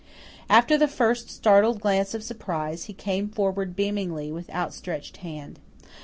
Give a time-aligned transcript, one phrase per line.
[0.49, 5.59] After the first startled glance of surprise, he came forward beamingly, with outstretched hand.